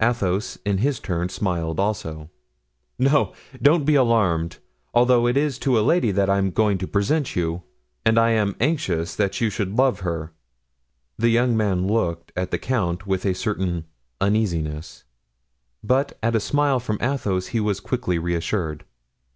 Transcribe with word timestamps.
Athos, 0.00 0.56
in 0.64 0.78
his 0.78 1.00
turn, 1.00 1.28
smiled 1.28 1.80
also. 1.80 2.30
"No, 2.96 3.32
don't 3.60 3.84
be 3.84 3.96
alarmed, 3.96 4.58
although 4.94 5.26
it 5.26 5.36
is 5.36 5.58
to 5.58 5.76
a 5.76 5.80
lady 5.82 6.12
that 6.12 6.30
I 6.30 6.38
am 6.38 6.52
going 6.52 6.78
to 6.78 6.86
present 6.86 7.34
you, 7.34 7.64
and 8.04 8.16
I 8.16 8.30
am 8.30 8.54
anxious 8.60 9.16
that 9.16 9.40
you 9.40 9.50
should 9.50 9.74
love 9.76 9.98
her——" 10.06 10.30
The 11.18 11.30
young 11.30 11.56
man 11.56 11.88
looked 11.88 12.30
at 12.36 12.52
the 12.52 12.58
count 12.60 13.08
with 13.08 13.24
a 13.26 13.34
certain 13.34 13.86
uneasiness, 14.20 15.02
but 15.82 16.16
at 16.22 16.36
a 16.36 16.38
smile 16.40 16.78
from 16.78 16.98
Athos 17.00 17.48
he 17.48 17.58
was 17.58 17.80
quickly 17.80 18.16
reassured. 18.16 18.84